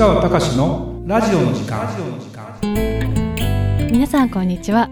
[0.00, 1.86] 川隆のラジオの時間。
[3.92, 4.88] 皆さんこんにちは。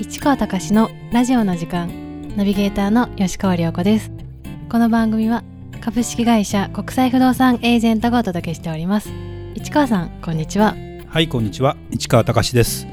[0.00, 1.88] 市川隆のラジオの時間。
[2.36, 4.10] ナビゲーターの吉川良子です。
[4.68, 5.44] この番組は
[5.80, 9.12] 株式会社国際不動産エージェントがお届けしております。
[9.54, 10.74] 市川さんこんにちは。
[11.06, 11.76] はいこんにちは。
[11.92, 12.88] 市川隆です。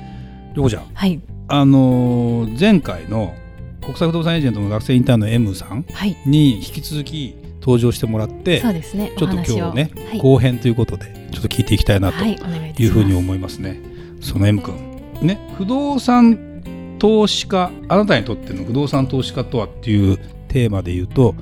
[0.54, 0.84] りょこちゃん。
[0.94, 1.20] はい。
[1.48, 3.34] あのー前回の
[3.82, 6.16] 国際不動産エージェントの学生インターンの M さんはい。
[6.28, 7.36] に引き続き
[7.68, 9.12] 登場してもらってそうですね。
[9.18, 13.82] ちょっと今日ね、はい、後編ということでちょっと聞いていきたいなとはい、うふうに思いますね。
[14.22, 14.76] その M 君。
[15.22, 20.18] ね不動産投資家あなたにとっての不動産投資家とはっていう
[20.48, 21.36] テーマで言うと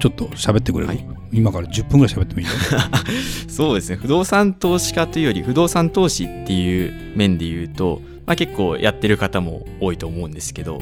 [0.00, 1.06] ちょっと喋ってくれる、はい。
[1.30, 2.52] 今から10分ぐらい喋ってもいいよ。
[3.46, 3.96] そうですね。
[3.96, 10.80] 不動産投資家というより不動産投資っていう面で言うと、まあ、結構やってる方も多いと思うんですけど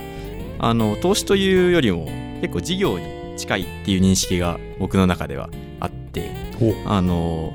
[0.61, 2.09] あの投資というよりも
[2.41, 5.51] 結構事業に近いっていう認識が僕の中では
[5.81, 6.31] あって
[6.87, 7.53] あの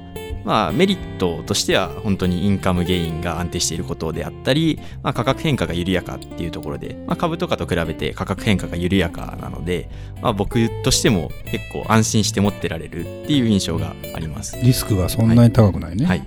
[0.48, 9.90] まあメリットとしては本当にインカムゲインが安定していることであったり、まあ、価格変化が緩やかっていうところで、まあ、株とかと比べて価格変化が緩やかなので、
[10.22, 14.58] まあ、僕としても結構安心して持ってられるっていう印象があります。
[14.64, 16.06] リスクがそんなに高くないね。
[16.06, 16.26] はいで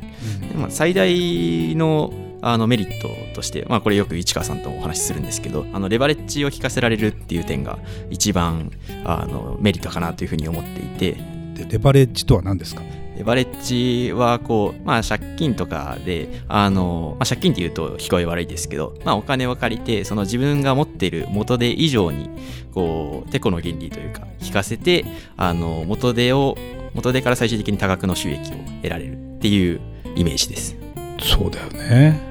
[0.55, 7.79] まあ、最大のあのメリットとして、まあ、これよく市川さんともお話しするんですけどあのレバレッジを効かせられるっていう点が
[8.11, 8.71] 一番
[9.05, 11.41] あのメリットかなというふうに思っていて。
[11.55, 12.83] でレバレッジとは何ですか？
[13.19, 22.31] レバレッジはこう、まあ、借金とかであの、まあ、借金っていうと聞こえ悪いですけど、まあ、お金を借りてその自分が持っている元手以上に
[22.73, 25.05] こうてこの原理というか効かせて
[25.37, 26.57] あの元手を
[26.95, 29.81] 元手から最終的に多額の収益を得られるっていう
[30.17, 30.77] イメージです。
[31.19, 32.30] そうだよね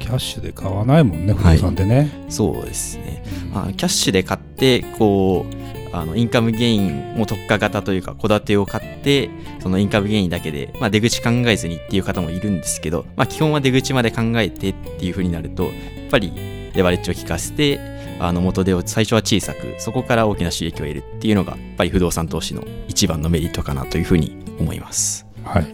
[0.00, 3.22] キャッシュで買わないもんね不動産ってね、そうですね。
[3.54, 15.72] まあ、キャッシュで買って、こう、あのインカムゲインも特化型というか、戸建てを買って、そのインカムゲインだけで、まあ、出口考えずにっていう方もいるんですけど、まあ、基本は出口まで考えてっていう風になると、やっ
[16.10, 16.32] ぱり
[16.74, 17.78] レバレッジを効かせて、
[18.20, 25.26] あの元手を最初は小さく、そこから大きな収益を得るっていうのが、やっぱり不動産投資の一番のメリットかなという風に思います。
[25.44, 25.66] はい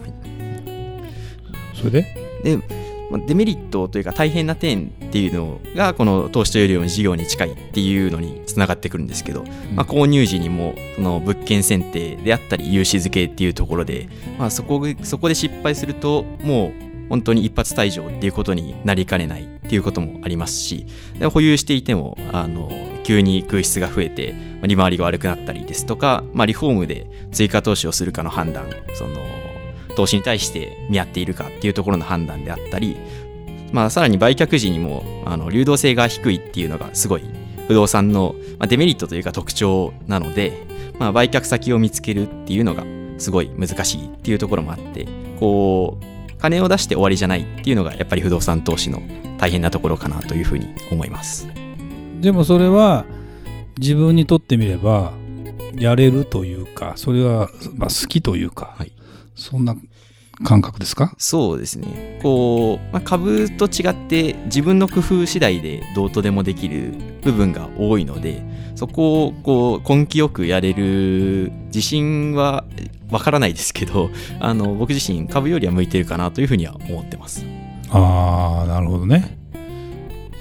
[1.75, 2.07] それで？
[2.43, 2.57] で、
[3.09, 20.85] まあデメリットというか大変な点っていうのがこの投資というよりも事業に近いっていうのにつながってくるんですけど、まあ、購入時にもその物件選定であったり融資付けっていうところで、まあ、そこそこで失敗するともう本当に一発退場っていうことになりかねないっていうこともありますし
[21.19, 22.69] で保有していてもあの
[23.03, 29.36] 急に空室が増えてまあ利回りが悪くなったりですとか、まあ、リフォームで追加投資をするかの判断その
[29.97, 32.97] 投資に対して見合っているかっていうところの判断であったり、
[33.71, 37.23] まあ、さらに売却時にもあの流動性が低いっていうのがすごい
[37.67, 40.67] 不動産の、まあ、デメリットというか特徴なので、
[40.99, 42.83] まあ、売却先を見つけるっていうのが
[43.17, 45.07] すごい難しいっていうところもあって
[45.39, 49.01] こう金を出して終わりじゃないっていうのがやっぱり不動産投資の
[49.39, 51.47] 大変なところかなというふうに思います。
[52.21, 53.05] でもそれは
[53.79, 55.13] 自分にとってみれば
[55.75, 58.91] やれるというかそれは、まあ、好きというか、はい
[59.37, 59.75] そんな
[60.43, 61.13] 感覚ですか？
[61.17, 62.19] そうですね。
[62.21, 68.43] こう、まあ、株と違って自分の工夫次第でどうとでもできる部分が多いので、
[68.75, 72.65] そこをこう根気よくやれる自信は
[73.09, 74.09] わからないですけど、
[74.39, 77.45] あの僕自身株よりは向いてるかなというふうには思ってます。
[77.89, 79.37] ああなるほどね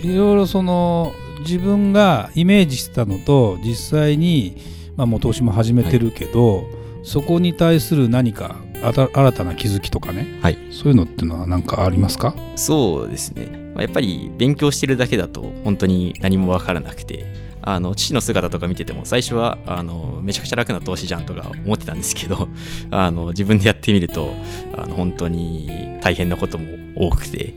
[0.02, 4.56] いろいろその自分がイメージしてたのと実際に、
[4.96, 6.64] まあ、もう投資も始めてるけど、
[7.02, 8.56] そこに対する何か
[8.92, 10.58] 新たな気づきとかね、はい。
[10.70, 12.34] そういうのっていうのは何かありますか？
[12.56, 13.47] そうですね。
[13.74, 17.26] まあやっぱり勉強してるだけだと本当に何もわからなくて、
[17.62, 22.48] あの父の姿とか見てても最初はあのめちゃくちゃ楽な投資じゃんとか思ってたんですけど、
[22.91, 24.32] あの自分でやってみると
[24.76, 27.54] あの本当に大変なことも多くて、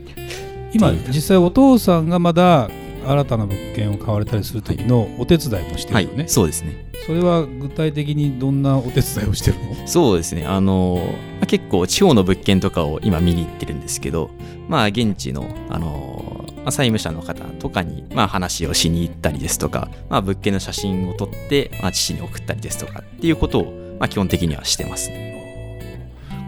[0.72, 2.70] 今実際お父さんがまだ
[3.06, 6.90] 新たな物件を買われたりする時のお手伝いもしてはるよね、い、そうですね。
[7.06, 9.86] それは具体的にどんなお手伝いをしてるの？
[9.86, 10.44] そうですね。
[10.46, 11.00] あの、
[11.38, 14.30] まあ結構地方の物件とかを今見に行ってるんですけど、
[14.68, 25.30] まあ現地の、あの、まあ、債務者の方とかに、まあ話をしに行ったりですとか、まあ物件の写真を撮って、まあ父に送ったりですとかっていうことを、まあ基本的にはしてますね。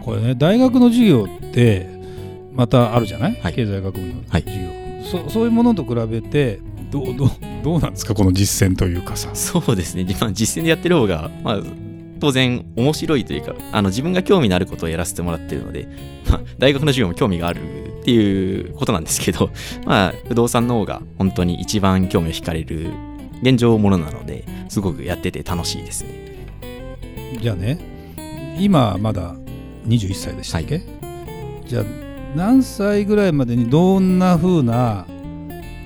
[0.05, 1.87] これね大学の授業って
[2.53, 3.53] またあるじゃない、はい。
[3.53, 4.43] 経済学部のはい。
[4.43, 4.69] 授業、
[5.13, 7.29] そそういうものと比べてどうどう
[7.63, 10.05] どうなんですかこの実践というかさそうですね。
[10.19, 11.61] まあ実践でやってる方が、まあ
[12.19, 15.87] 当然面白いというか、あの自分が興味のあることをやらせてもらってるので、
[16.29, 17.59] まあ大学の授業も興味がある
[18.01, 19.49] っていうことなんですけど、
[19.85, 22.91] まあ不動産の方が本当に一番興味を惹かれる
[23.41, 26.47] 現状ものなので、すごくやってて楽しいですね。
[27.41, 29.35] じゃあね今まだ
[29.87, 30.81] 21歳でしたっけ、
[31.67, 31.83] じゃあ
[32.35, 35.05] 何歳ぐらいまでにどんな風な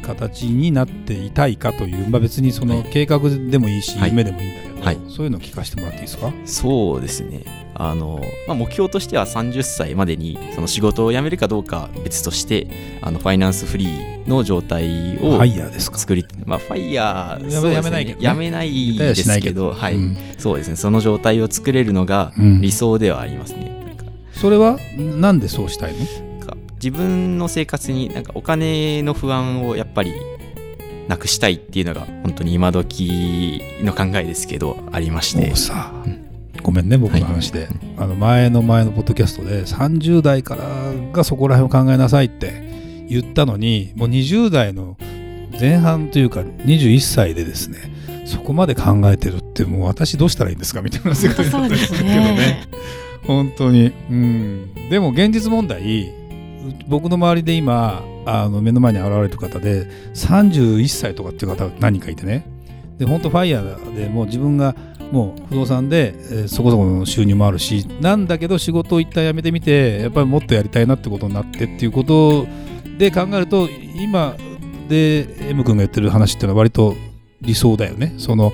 [0.04, 4.98] 形になっていたいかという、まあ、別にその計画でもいいし、はい夢でもいいんだけど、はい。
[5.10, 6.32] そういうのを聞かせてもらっていいですか？
[6.46, 7.44] そうですね。
[7.76, 15.98] あの、まあ、目標としては30歳までにその仕事を辞めるかどうかは別としてあのファイナンスフリーの状態をファイヤーですか？
[15.98, 17.74] 作りまあファイヤーね。
[17.74, 18.26] やめないけどね。
[18.26, 20.78] やめないですけどはい、うんそうですね。
[20.78, 22.62] その状態を作れるのがうん。
[22.62, 24.06] 理想ではありますね、なんか。
[24.32, 26.27] それはなんでそうしたいの？
[26.84, 30.14] 自分の生活になんかお金の不安をやっぱり
[31.08, 35.48] なくしたいっていうのが本当に今時の考えですけどありまして。
[35.48, 36.24] もうさ、うん
[36.64, 40.64] ごめんね僕の話で、あの前の前のポッドキャストで30代から
[41.14, 44.98] がそこら辺を考えなさいって言ったのにもう20代の
[45.58, 50.82] 前半というか21歳でですねそこまで考えてるってもう私どうしたらいいんですか？
[50.82, 52.36] みたいな世界になってるそうですけどね。
[52.36, 52.68] ね。
[53.26, 53.94] 本当に。
[54.10, 54.90] うん。
[54.90, 56.14] でも現実問題う
[56.88, 62.46] 僕の周りで今あの目の前に現れる方で31歳とかっていう方が何人かいてね。
[62.98, 64.76] で本当ファイヤーでもう自分が
[65.12, 72.48] もう不動産で、えーそこそこの収入もあるしなんだけど仕事を一旦辞めてみてやっぱりもっとやりたいなってことになってっていうこと
[72.98, 74.36] で考えると今
[74.90, 76.96] で M 君が言ってる話っていうのは割と
[77.42, 78.16] 理想だよね。
[78.18, 78.54] その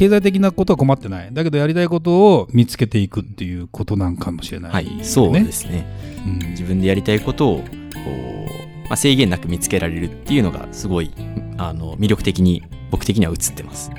[0.00, 1.28] 経済的なことは困ってない。
[1.30, 5.86] だけどやりたいことを見つけていくっていうことなんかもしれない、はいそうですね。
[6.24, 6.50] うん。
[6.52, 11.10] 自分でやりたいことをこう、まあ、制限なく見つけられるっていうのがすごい
[11.58, 13.90] あの魅力的に僕的には映ってます。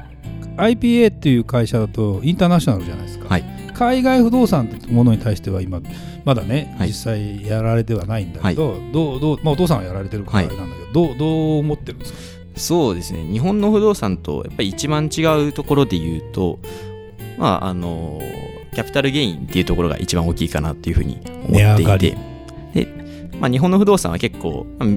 [0.58, 3.44] IPA っていう会社だとインターナショナルじゃないですか、はい。
[3.76, 5.82] 海外不動産ってものに対しては今
[6.26, 6.88] まだね、はい。
[6.88, 12.41] 実際やられてはないんだけど、どうどうまあ、お父さんはやられてるからあはいれなんだけど、どうどう思ってるんですか？
[12.56, 13.24] そうですね。
[13.24, 16.60] 日本の不動産とやっぱり一番違うところで言うと
[17.38, 18.20] まああの
[18.74, 21.98] キャピタルゲインっていうところが一番大きいかなっていうふうに思っていり。
[21.98, 22.18] て
[22.74, 22.88] で、
[23.40, 24.90] まあ、日本の不動産は結構、まあ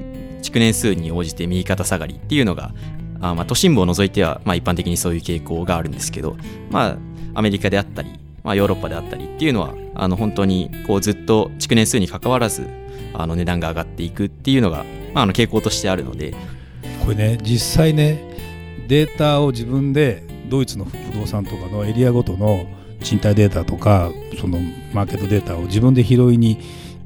[0.45, 2.71] 築年数に応じて右肩下がりっていうのが
[3.19, 6.37] あまあ都心部を除いては、まあ、一般的にそういう傾向があるんですけど、
[6.69, 6.97] まあ、
[7.33, 8.11] アメリカであったり、
[8.43, 12.67] まあ、ヨーロッパであったりっていうのはあの本当にこうずっと築年数に関わらず
[13.13, 16.35] あの値段が上がっていくっていうのが、まあ、あの傾向としてあるので、
[17.05, 18.19] これね実際ね
[18.87, 22.65] データを自分でドイツの不動産とかのエリアごとの
[23.03, 24.59] 賃貸データとかその
[24.91, 26.59] マーケットデータを自分で拾いに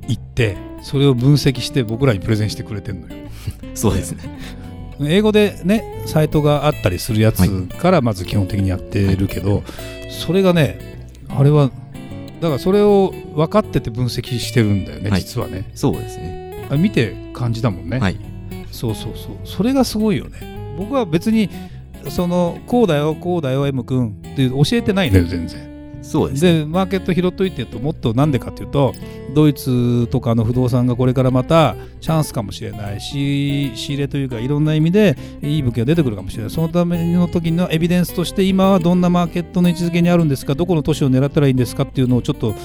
[0.08, 3.16] 行ってそれを分析して僕らにプレゼンしてくれてるのよ
[3.76, 4.24] そうですね。
[5.02, 9.64] 英語でねサイトがあったりするやつからまず基本的にやってるけど、
[10.10, 10.78] それがね
[11.30, 11.72] あれは
[12.42, 16.68] だからそれを分かってて分析してるんだよね、はい実はねそうですね。
[16.70, 18.18] あ見て感じだもんね、はい。
[18.72, 19.36] そうそうそう。
[19.44, 20.76] それがすごいよね。
[20.78, 21.50] 僕は別に
[22.08, 25.18] そのこうだよこうだよ M 君って教えてないの。
[25.18, 25.70] よ全然。
[26.02, 26.60] そうですね。
[26.60, 28.94] でマーケット拾っといてともっとなんでかっていうと
[29.36, 36.52] ドイツとかの不動産がこれからまたチャンスかもしれないし仕入れというかいろんな意味でいい物件が出てくるかもしれない。
[36.52, 42.56] そのための時のエビデンスとして今はどんなマーケットの位置づけにあるんですかどこの都市を狙ったらいいんですかっていうのをちょっと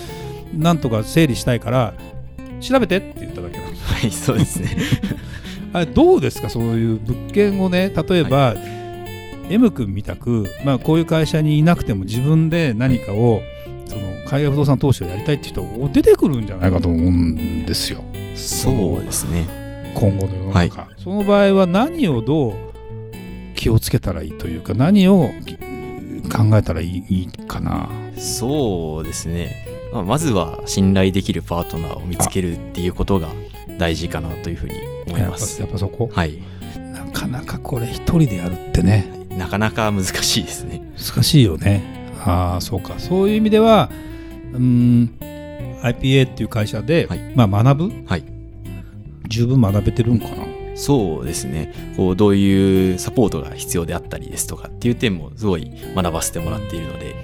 [0.57, 1.95] なんとか整理したいから
[2.61, 4.77] 調べてって言っただけなのはい、そうですね。
[5.75, 6.49] あれどうですか？
[6.49, 8.55] そういう物件をね例えば、
[9.51, 13.43] M 君みたく、まあ、こういう会社にいなくても自分で何かを
[13.85, 18.03] その海外不動産投資をやりたいって人が出てくるんじゃないかと思うんですよ。
[18.37, 19.93] そうですね。
[19.95, 22.55] 今後の世の中、その場合は何をどう
[23.55, 25.57] 気をつけたらいいというか何をき
[26.31, 27.91] 考えたらいいいいかな。
[28.17, 29.67] そうですね。
[29.93, 33.29] まあまずは信頼できるパートナーを見つけるっていうことが
[33.77, 34.75] 大事かなというふうに
[35.07, 35.61] 思いやっぱます。
[35.61, 36.43] やっぱそこはい。
[36.93, 40.81] なかなかこれ一人でやるってねなかなか難しいですね。
[40.97, 41.83] 難しいよね。
[42.25, 42.95] ああ、そうか。
[42.99, 43.91] そういう意味では、
[44.53, 45.19] うーん、
[45.83, 47.93] IPA っていう会社で、はいまあ学ぶ？
[48.07, 48.25] はい。
[49.29, 50.47] 十分学べてるんかな？
[50.77, 51.73] そうですね。
[51.97, 57.15] こう、どういうサポートが必要であったりですとかっていう点もすごい学ばせてもらっているので、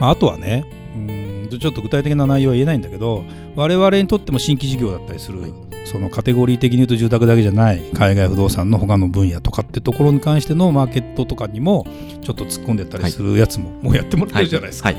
[0.00, 0.64] まあ、あとはね、
[0.94, 3.24] うーんちょっと具体的な内容は言えないんだけど、
[3.56, 5.52] 我々にとっても新規事業だったりする、はい
[5.84, 11.86] そのカテゴリー的に言うと住宅だけじゃない海外不動産の他の分野とかってところに関してのマーケットとかにも
[12.22, 14.68] ちょっと突っ込んでったりするやつも、もうやってもらってるじゃない。
[14.68, 14.90] ですか。
[14.90, 14.98] はい。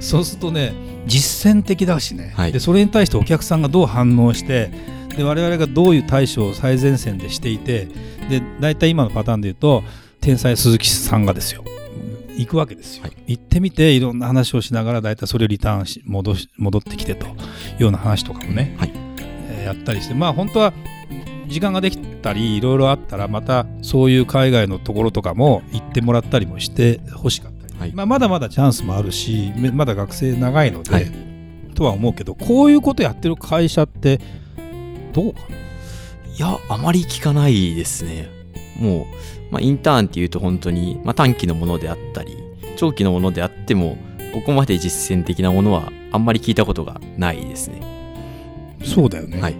[0.00, 0.74] そうするとね
[1.06, 4.70] 実践的だしね、はいでそれに対してお客さんがどう反応して
[5.16, 7.86] で我々がどういう対処を最前線でしていて
[8.28, 9.82] で大体今のパターンで言うと
[10.20, 11.64] 天才鈴木さんがですよ。
[12.36, 13.12] 行くわけですよ、はい。
[13.26, 19.11] 行ってみていろんな話をしながら大体それをリターンし戻し戻ってきてというような話とかもね、はい
[19.62, 20.72] えーやったりしてまあ本当は
[21.48, 27.92] 時間ができたりいろいろあったらまたそういう海外のところとかも行ってもらったりもしてほしかったり、はい。
[27.92, 31.12] まあ、まだまだチャンスもあるしめまだ学生長いので、はい。
[31.74, 34.20] とは思うけどこういうことやってる会社って
[35.12, 35.40] どうか
[36.36, 38.30] いやあまり聞かないですね。
[38.78, 42.36] もう、まあ、インターンっていうと本当に、まあ、短期のものであったり
[42.76, 43.98] 長期のものであっても
[44.32, 48.01] ここまで実践的なものはあんまり聞いたことがないですね
[48.84, 49.56] そうだよね、はい。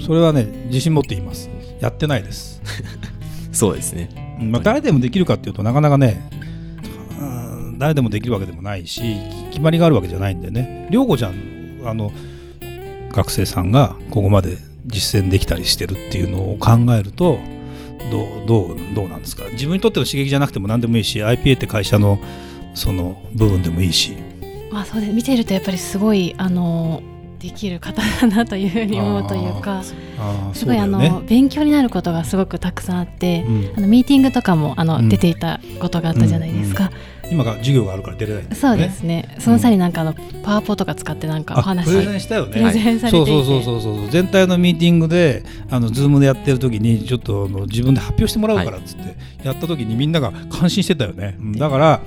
[0.00, 1.50] それはね自信持って言います。
[1.80, 2.62] やってないです、
[3.52, 4.38] そうですね。
[4.40, 6.28] うんまあ、誰でもできるかっていうとなかなかね
[7.20, 9.02] うん誰でもできるわけでもないし
[9.50, 10.88] 決まりがあるわけじゃないんでね。
[10.90, 11.34] 涼子ちゃん
[11.84, 12.12] あの
[13.12, 17.38] 学生さんがここまで実践できたりしてるっていうのを考えると
[18.10, 19.44] どうどうどうなんですか。
[19.52, 22.18] 自分にとっての刺激じゃなくても何でもいいし IPA って会社の
[22.74, 24.16] その部分でもいいし。
[24.70, 27.02] まあそうです見てるとやっぱりすごいあの
[27.38, 29.82] できる方だなというふうに思うというか
[30.54, 33.72] すごいあの、勉強になることがすごくたくさんあって、うん。
[33.76, 36.90] あのミーティングとかもあの、うん出ていたことがあったじゃないですか、
[37.30, 38.54] 今が授業があるから出れないね。
[38.54, 39.36] そうですね。
[39.38, 42.72] その際になんかあのパワポとか使ってなんかおあ話プレゼンしたよね。
[42.98, 44.10] そうそうそうそうそう。
[44.10, 51.52] 全体のミーティングであのズームでやってる時にちょっとあの自分で発表してもらうからっつって、やった時にみんなが感心してたよね、うん。
[51.52, 52.00] だから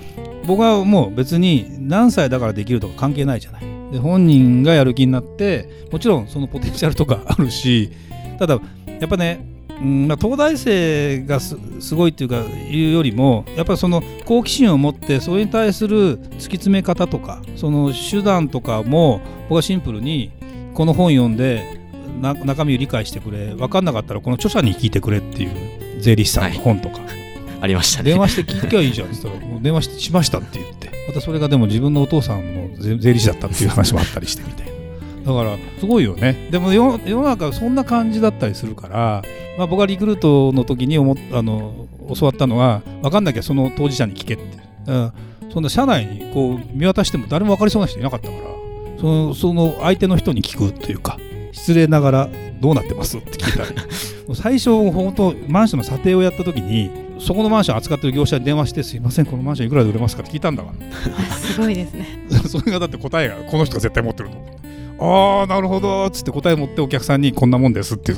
[0.45, 7.91] 僕はもう別に何歳だからできるとか関係ないじゃないで本人がやる気になってもちろんそのポテンシャルとかあるし
[8.38, 8.60] ただ
[9.00, 9.48] やっぱね
[9.81, 20.31] うんまあ、東大生がすすごいっていうかいうよりもやっぱりその好奇心を持ってそれに対する突き詰め方とかその手段とかも僕はシンプルに
[20.74, 21.79] この本読んで
[22.22, 27.00] な中身を理解してくれ分かんなかったらこの著者に聞いてくれっていう税理士さんの本とか、
[27.62, 28.12] ありましたね。
[28.12, 29.10] 電話して聞きゃいいじゃん。
[29.10, 30.89] って言ったらもう電話ししましたって言って。
[31.08, 35.34] またそれがでも自分のお父さんの税税理士だったっていう話もあったりしてみたいな。
[35.34, 36.48] だからすごいよね。
[36.51, 39.24] でも世世の中そんな感じだったりするから、
[39.58, 44.44] まあ、僕はリクルートの時に思っあの教わったのは分かんなきゃその当事者に聞けって、
[44.88, 45.12] うん、
[45.51, 48.42] そんな社内にこう見渡しても誰も分かりそうな人いなかったから
[49.00, 51.18] そのその相手の人に聞くというか
[51.51, 53.72] 失礼ながらどうなってますって聞いた。
[53.72, 53.75] り
[54.28, 60.71] もう最初本当マンションの査定をやった時にそこのマンション扱ってる業者に電話して「すいませんこのマンションいくらで売れますか?」って聞いたんだか
[61.19, 62.07] らすごいですね。
[62.47, 64.38] それがだって答えがこの人が絶対持ってると。
[64.38, 64.59] 思って
[65.01, 68.13] ああなるほどっつって答え持ってお客さんにこんなもんですって。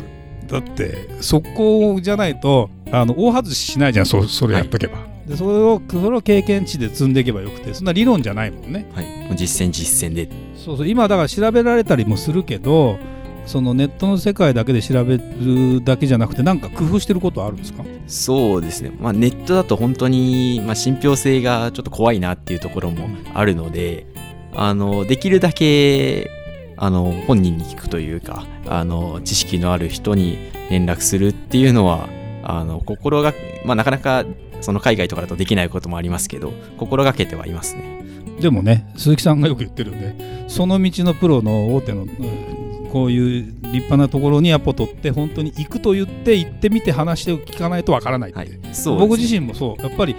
[0.48, 8.86] だってそこじゃないとあの大外ししないじゃんそそれやっとけば、でそれをそれを経験値で積んでいけばよくてそんな理論じゃないもんね。
[8.94, 9.06] はい、
[9.38, 10.28] 実践実践で。
[10.58, 10.88] そうそう。
[10.88, 12.98] 今だから調べられたりもするけど
[13.46, 17.84] そのネットの世界だけで調べるだけじゃなくてなんか工夫してることあるんですか？
[18.08, 24.06] そうですね、まあ、ネットだと本当に、まあ、信憑性がちょっと怖いなっていうところもあるので、
[24.54, 26.30] あのできるだけ
[26.78, 30.38] あの本人に聞くというかあの知識のある人に
[30.70, 32.08] 連絡するっていうのは
[32.44, 33.34] あの心が、
[33.66, 34.26] まあ、なかなか
[34.62, 38.02] その海外とかだとできないこともありますけど心がけてはいますね。
[38.40, 42.61] でもね鈴木さんがよく言ってるよねその道のプロの大手の、うん
[42.92, 48.60] こういう立派なところにアポ取って本当に行くと言って行ってみて話を聞かないとわからないって、はい、ね。
[48.86, 49.82] 僕自身もそう。
[49.82, 50.16] やっぱり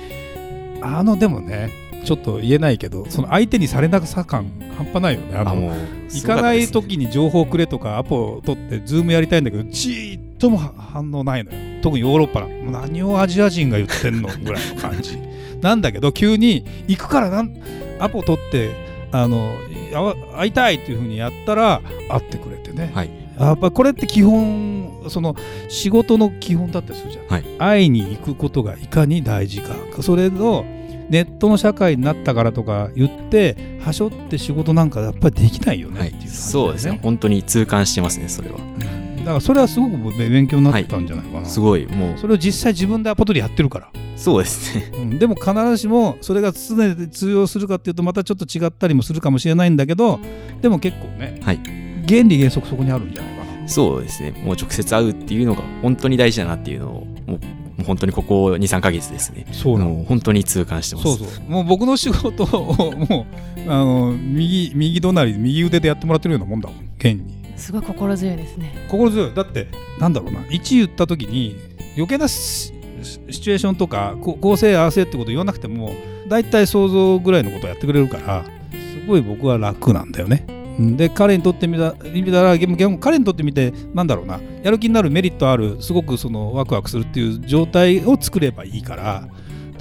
[0.81, 1.71] あのでもね
[2.05, 5.37] ちょっと言えないけどその相手にされなさ感半端ないよね。
[5.37, 5.75] あの
[6.11, 11.59] 行かない時に情報くれとかアポを取ってズームやりたいんだけどちーっとも反応ないのよ。
[11.83, 12.47] 特にヨーロッパな
[12.81, 15.19] 何をアジア人が言ってんのぐらいの感じ。
[15.61, 17.55] なんだけど急に行くからなん
[18.01, 19.55] アポ取ってあの
[19.95, 23.11] あ会いたいっていうふうにやったら会ってくれてね、はい。
[23.39, 25.37] やっぱこれって基本その
[25.69, 27.45] 仕事の基本だったりするじゃん、はい。
[27.59, 29.75] 会いに行くことがいかに大事か。
[30.03, 30.65] それの
[31.11, 36.99] ネットの社会になったからとか言ってはしょって仕事なんかやっぱりできないよねはいっていうね、そうですね。
[37.03, 38.57] 本当に痛感してますねそれは。
[38.57, 38.61] う
[38.99, 41.87] んだからそれはすごく勉強になったんじゃないかな、すごい。
[41.87, 42.19] もう。
[42.19, 44.91] それを実際自分でアポ取りやってるから、そうですね。
[44.95, 45.19] うん。
[45.19, 50.21] でも必ずしもそれが常に通用するかっていうとまたちょっと違ったりもするかもしれないんだけど
[50.61, 51.61] でも結構ね、はい。
[52.09, 53.69] 原理原則そこにあるんじゃないかな。
[53.69, 54.33] そうですね。
[54.45, 57.39] もう直接会うっていうのが本当に大事だなっていうのをもうも
[57.81, 59.47] う本当にここ23ヶ月ですね。
[59.53, 61.17] そうなう本当に痛感してます。
[61.17, 61.51] そうそう。
[61.51, 63.27] もう僕の仕事をも
[63.67, 66.91] うあの右右隣右腕でやってもらってるようなもんだもん。
[66.99, 71.57] 現にすごい心強いですね心強いだってなんだろうな1言った時に
[71.95, 75.95] 余計なシチュエーションとかこ構成合わせってこと言わなくても
[76.29, 80.47] 大体想像ぐらいのことをやってくれるからすごい僕は楽なんだよね。
[80.79, 82.57] で彼にとってみた見たら
[82.99, 89.29] 彼にとってみてなんだろうなやる気になるメリットあるすごくそのワクワクするっていう状態を作ればいいから。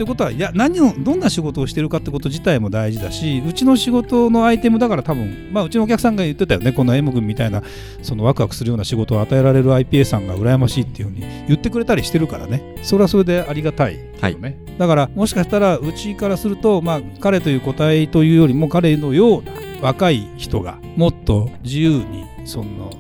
[0.01, 7.62] ってことはいや何をどんな仕事をしてるかってこと自体も大事だしうちの仕事のアイテムだから多分、まあ、うちのお客さんが言ってたよねこの M 君みたいな
[8.01, 12.77] そのワクワクするような仕事を与えられる IPA さんが羨ましいっていうふうに言ってくれたりしてるからね。
[12.81, 22.91] それはそれでありがたいよね、だからもしかしたらうちからすると、まあ、彼という個体というよりも彼のような若い人がもっと自由にその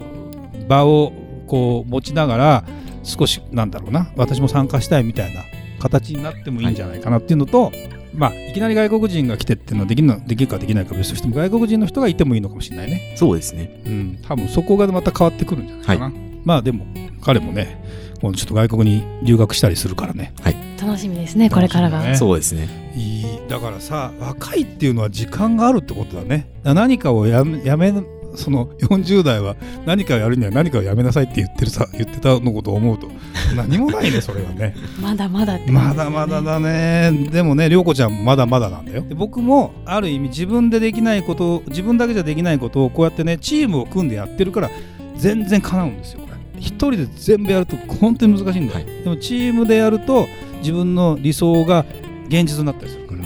[0.67, 1.13] 場を
[1.47, 2.63] こう持ちながら
[3.03, 5.41] 少しなんだろうな私も参加したいみたいな
[5.81, 7.71] 形になってもいいんじゃないかなっていうのと、
[8.13, 13.15] まあ、いきなり外国人が来てっていうのはできるのできるかできないか別としても外国人の人がいてもいいのかもしれないね。
[13.17, 13.81] そうですね。
[13.85, 16.13] うん、多分そこがまた変わってくるんじゃないかな。
[16.43, 16.85] まあでも
[17.21, 17.81] 彼もね
[18.21, 20.33] 今度ちょっと外国に留学したりするからね。
[20.81, 22.67] 楽しみですねこれからが、そうですね。
[22.95, 26.49] いいだからさ若いっていうのは時間があるってことだね。
[26.63, 27.93] だから何かをやめやめ
[28.35, 33.07] その40代は何かをやるには何かをやめなさいって言ってるさ 言ってたのことを思うと
[33.55, 34.75] 何もないね それはね。
[35.01, 37.11] まだまだってまだまだだね。
[37.31, 39.03] でもね涼子ちゃんもまだまだなんだよ。
[39.07, 44.69] で僕もある意味自分でできないことを自分だけじゃできないことをこうやってねチームを組んでやってるから
[45.17, 46.31] 全然叶うんですよこれ。
[46.59, 50.27] 一人で全部やると本当に難しいんだよ、でもチームでやると
[50.59, 51.85] 自分の理想が
[52.27, 53.21] 現実になったりするから。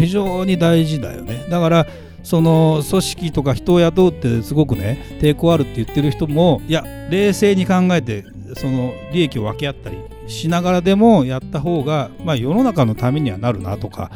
[0.00, 1.46] 非常に大事だよね。
[1.48, 1.86] だから
[2.22, 8.24] その組織とか人を雇うってすごくね抵抗あるって言ってる人もいや冷静に考えて
[8.56, 14.10] その利益を分け合ったりしながらでもやった方が、まあ、世の中のためにはなるなとか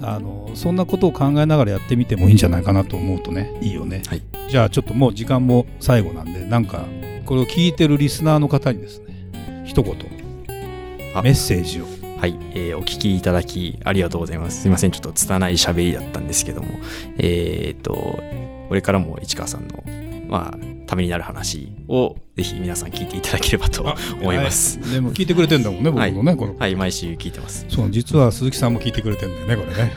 [0.00, 4.22] あのそんなことを考えながらやってみてもいいんじゃないかなと思うとねいいよね、はい。
[4.50, 6.84] じゃあちょっともう時間も最後なんでなんか
[7.24, 9.96] これを聞いてるリスナーの方にですね一言。
[11.14, 11.22] あ。
[11.22, 14.62] メッセージをはい、えーお聞きいただきありがとうございます。
[14.62, 16.68] すいません、ちょっと拙い喋りだったんですけども、
[17.18, 19.84] えーっと、これからも市川さんの、
[20.26, 24.80] まあ、ためになる話をぜひ皆さん聞いていただければとあ思います。
[24.80, 24.90] はい。
[24.92, 27.66] でも聞いてくれてんだもんね僕もね、このはい、毎週聞いてます。
[27.68, 29.92] そう実は鈴木さんも聞いてくれてんだよねこれね。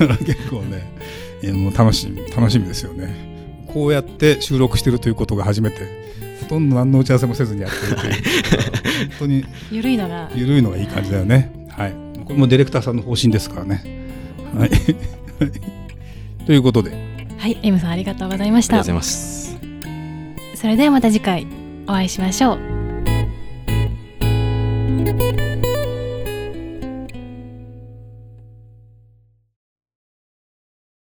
[0.00, 0.92] だから結構ね。
[1.52, 3.64] もう楽しみ楽しみですよね。
[3.72, 6.01] こうやって収録してるということが初めて
[6.42, 8.12] ほとんど何の打ち合わせもせずにやってるという。
[8.12, 8.20] 本
[9.20, 11.68] 当にゆるいのが緩いのがいい感じだよね。
[11.70, 11.92] はい。
[12.24, 13.82] これもディレクターさんの方針ですからね。
[14.56, 14.70] はい。
[16.46, 16.90] ということで。
[17.38, 18.74] はい M さんありがとうございました。
[18.74, 19.58] ありがとうございます。
[20.54, 21.46] それではまた次回
[21.88, 22.71] お会いしましょう